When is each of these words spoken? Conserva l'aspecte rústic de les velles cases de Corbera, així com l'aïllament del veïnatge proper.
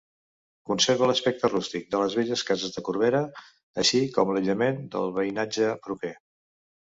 Conserva 0.69 1.09
l'aspecte 1.09 1.49
rústic 1.51 1.85
de 1.95 1.99
les 2.03 2.15
velles 2.19 2.43
cases 2.47 2.73
de 2.77 2.83
Corbera, 2.87 3.21
així 3.83 4.01
com 4.15 4.33
l'aïllament 4.37 4.79
del 4.97 5.13
veïnatge 5.19 5.69
proper. 5.85 6.13